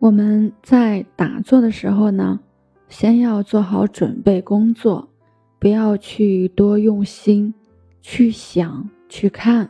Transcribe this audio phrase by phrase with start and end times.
[0.00, 2.40] 我们在打坐的时候呢，
[2.88, 5.10] 先要做好准备工作，
[5.58, 7.52] 不要去多用心
[8.00, 9.68] 去想、去看，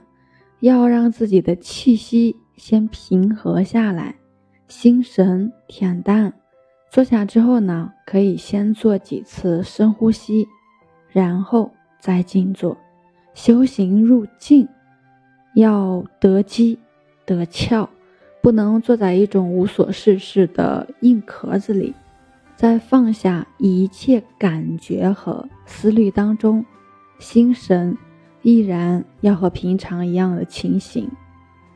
[0.60, 4.14] 要让自己的气息先平和下来，
[4.68, 6.32] 心神恬淡。
[6.92, 10.46] 坐下之后呢，可以先做几次深呼吸，
[11.08, 12.78] 然后再静坐。
[13.34, 14.68] 修行入静，
[15.54, 16.78] 要得机
[17.26, 17.88] 得窍。
[18.42, 21.94] 不能坐在一种无所事事的硬壳子里，
[22.56, 26.64] 在放下一切感觉和思虑当中，
[27.18, 27.96] 心神
[28.42, 31.08] 依然要和平常一样的清醒，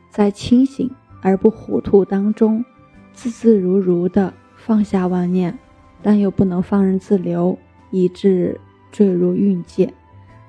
[0.09, 0.89] 在清醒
[1.21, 2.65] 而不糊涂当中，
[3.13, 5.57] 自自如如的放下妄念，
[6.01, 7.57] 但又不能放任自流，
[7.91, 8.59] 以致
[8.91, 9.93] 坠入蕴界。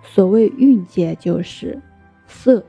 [0.02, 1.82] 所谓蕴界，就是
[2.26, 2.64] 色、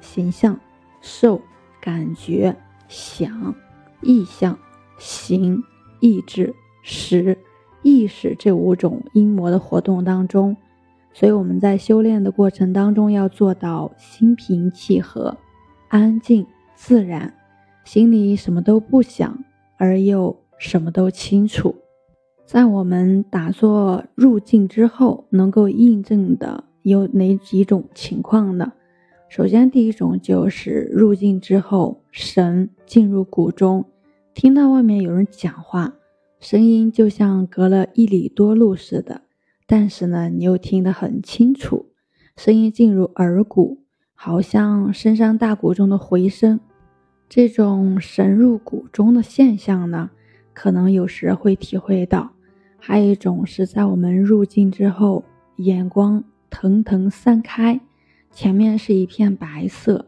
[0.00, 0.58] 形象、
[1.00, 1.40] 受、
[1.80, 2.54] 感觉。
[2.92, 3.54] 想、
[4.02, 4.58] 意象、
[4.98, 5.64] 行、
[5.98, 7.38] 意志、识、
[7.82, 10.54] 意识这五种阴魔的活动当中，
[11.14, 15.34] 所以我们在修炼的过程当中要做到心平气和、
[15.88, 17.32] 安静自然，
[17.82, 19.42] 心里什么都不想，
[19.78, 21.74] 而又什么都清楚。
[22.44, 28.74] 在我们打坐入静之后，能够印证的有哪几种情况呢？
[29.30, 33.86] 首先，第一种就是入境之后，神进入谷中，
[34.34, 35.94] 听到外面有人讲话，
[36.38, 39.22] 声音就像隔了一里多路似的，
[39.66, 41.86] 但是呢，你又听得很清楚，
[42.36, 43.78] 声音进入耳骨，
[44.12, 46.60] 好像深山大谷中的回声。
[47.30, 50.10] 这种神入谷中的现象呢，
[50.52, 52.32] 可能有时会体会到。
[52.76, 55.24] 还有一种是在我们入境之后，
[55.56, 57.80] 眼光腾腾散开。
[58.30, 60.04] 前面是一片白色，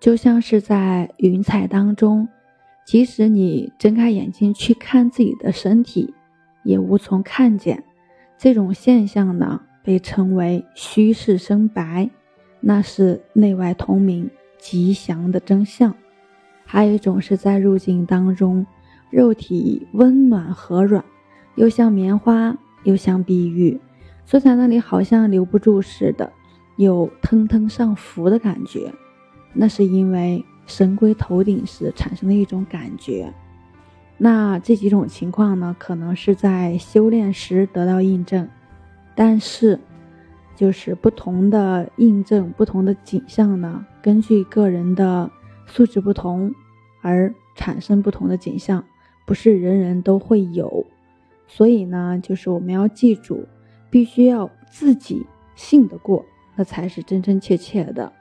[0.00, 2.26] 就像是在云彩当中。
[2.86, 6.12] 即使你睁开眼睛去看自己的身体，
[6.64, 7.84] 也无从看见。
[8.36, 12.10] 这种现象呢，被称为虚实生白，
[12.58, 14.28] 那是内外通明、
[14.58, 15.94] 吉祥的真相。
[16.64, 18.66] 还有一种是在入境当中，
[19.10, 21.04] 肉体温暖和软，
[21.54, 23.78] 又像棉花，又像碧玉，
[24.24, 26.32] 坐在那里好像留不住似的。
[26.76, 28.92] 有腾腾上浮的感觉，
[29.52, 33.32] 那是因为神龟头顶时产生的一种感觉。
[34.16, 38.48] 那这几种情况呢，可能是在修炼时得到印证，
[39.14, 39.80] 但是
[40.54, 45.30] 就是不同的印证、不同的景象呢，根据个人的
[45.66, 46.54] 素质不同
[47.00, 48.84] 而产生不同的景象，
[49.24, 50.84] 不是人人都会有。
[51.46, 53.46] 所以呢，就是我们要记住，
[53.88, 56.24] 必须要自己信得过。
[56.56, 58.12] 那才是真真切切的。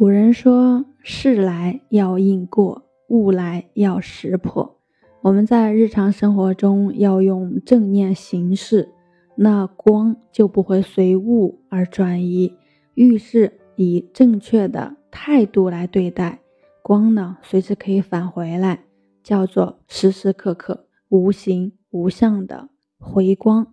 [0.00, 4.78] 古人说：“事来要应过，物来要识破。”
[5.20, 8.88] 我们在日常生活中要用正念行事，
[9.36, 12.56] 那光就不会随物而转移。
[12.94, 16.40] 遇事以正确的态度来对待，
[16.80, 18.84] 光呢，随时可以返回来，
[19.22, 23.66] 叫做时时刻刻无形无相的回光。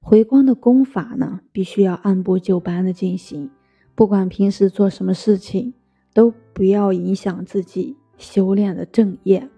[0.00, 3.50] 回光的功法呢，必须要按部就班的进行。
[3.96, 5.72] 不管平时做什么事情，
[6.12, 9.48] 都不要影响自己修炼的正业。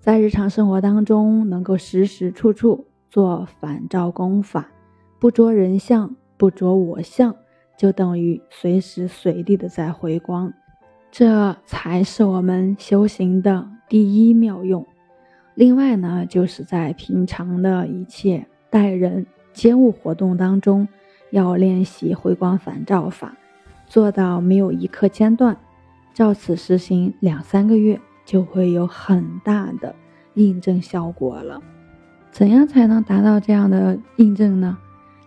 [0.00, 4.68] 在日常生活当中，能够时时处处做反照功法，
[5.20, 7.34] 不着人相，不着我相，
[7.76, 10.52] 就等于随时随地的在回光。
[11.12, 14.84] 这才是我们修行的第一妙用。
[15.54, 19.24] 另外呢，就是在平常的一切待人。
[19.52, 20.86] 接物活动当中，
[21.30, 23.36] 要练习回光返照法，
[23.88, 25.56] 做到没有一刻间断，
[26.12, 29.94] 照此实行两三个月，就会有很大的
[30.34, 31.60] 印证效果了。
[32.30, 34.76] 怎样才能达到这样的印证呢？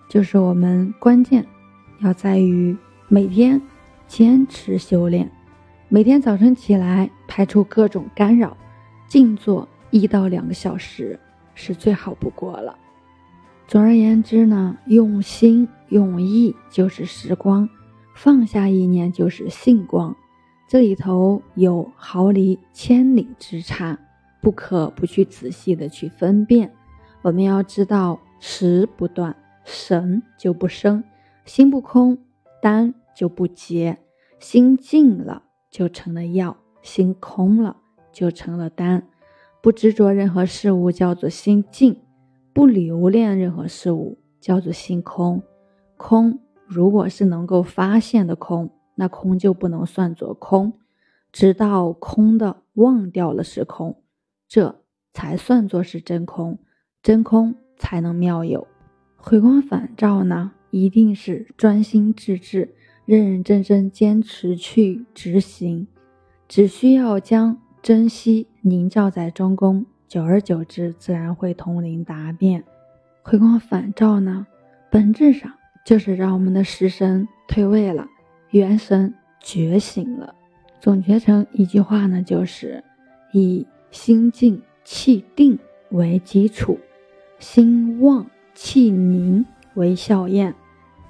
[0.07, 1.45] 就是我们关键
[2.01, 2.77] 要在于
[3.07, 3.59] 每天
[4.07, 5.29] 坚持修炼，
[5.89, 8.55] 每天早晨起来排除各种干扰，
[9.07, 11.19] 静坐一到两个小时
[11.55, 12.75] 是最好不过了。
[13.67, 17.67] 总而言之呢，用心用意就是时光，
[18.23, 20.15] 放下意念就是性光，
[20.67, 23.97] 这里头有毫厘千里之差，
[24.39, 26.71] 不可不去仔细的去分辨。
[27.23, 31.01] 我们要知道，时不断，神就不生；
[31.45, 32.15] 心不空，
[32.61, 33.95] 丹就不结；
[34.37, 35.41] 心静了，
[35.71, 37.77] 就成了药；心空了，
[38.11, 39.07] 就成了丹。
[39.63, 41.99] 不执着任何事物，叫做心静。
[42.53, 45.41] 不留恋任何事物，叫做心空。
[45.97, 46.39] 空
[46.73, 50.71] 如果是能够发现的空，那空就不能算作空。
[51.33, 54.01] 直到空的忘掉了是空，
[54.47, 54.81] 这
[55.11, 56.59] 才算作是真空，
[57.03, 58.65] 真空才能妙有。
[59.17, 62.73] 回光返照呢，一定是专心致志、
[63.05, 65.87] 认认真真坚持去执行，
[66.47, 72.63] 只需要将珍惜凝照在中宫，久而久之，自然会通灵达变。
[73.23, 74.47] 回光返照呢，
[74.89, 75.51] 本质上
[75.83, 78.07] 就是让我们的食神退位了，
[78.51, 80.35] 元神觉醒了。
[80.79, 82.83] 总结成一句话呢，就是
[83.33, 85.57] 以心静气定
[85.89, 86.79] 为基础，
[87.39, 90.53] 心旺气凝为效验，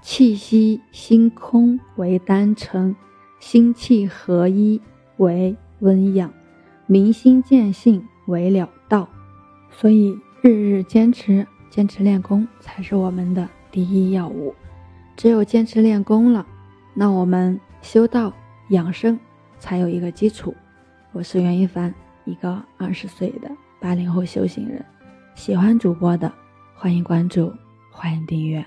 [0.01, 2.95] 气息心空为丹成，
[3.39, 4.81] 心气合一
[5.17, 6.33] 为温养，
[6.85, 9.07] 明心见性为了道。
[9.69, 11.45] 所以，日日坚持。
[11.69, 14.53] 坚持练功才是我们的第一要务，
[15.21, 16.43] 只有坚持练功了，
[16.95, 18.33] 那我们修道
[18.69, 19.19] 养生
[19.59, 20.51] 才有一个基础。
[21.11, 21.93] 我是袁一凡，
[22.25, 23.47] 一个二十岁的
[23.79, 24.83] 八零后修行人。
[25.35, 26.33] 喜欢主播的，
[26.73, 27.53] 欢迎关注，
[27.91, 28.65] 欢迎订阅。